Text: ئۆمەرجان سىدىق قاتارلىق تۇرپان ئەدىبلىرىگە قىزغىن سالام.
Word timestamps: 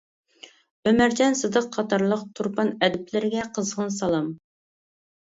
ئۆمەرجان 0.91 1.37
سىدىق 1.43 1.69
قاتارلىق 1.77 2.25
تۇرپان 2.41 2.75
ئەدىبلىرىگە 2.83 3.49
قىزغىن 3.55 3.97
سالام. 4.03 4.37